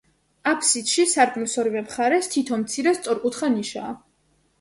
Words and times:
აფსიდში, 0.51 1.03
სარკმლის 1.11 1.53
ორივე 1.63 1.83
მხარეს, 1.87 2.29
თითო 2.37 2.57
მცირე, 2.63 2.95
სწორკუთხა 3.01 3.51
ნიშაა. 3.57 3.93